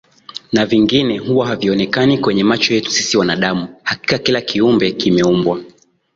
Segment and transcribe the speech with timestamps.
[0.51, 5.61] na vingine huwa havionekani kwenye macho yetu sisi wanadamu hakika kila Kiumbe kimeumbwa